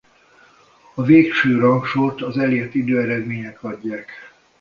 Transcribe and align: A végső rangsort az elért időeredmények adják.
A 0.93 1.03
végső 1.03 1.59
rangsort 1.59 2.21
az 2.21 2.37
elért 2.37 2.75
időeredmények 2.75 3.63
adják. 3.63 4.11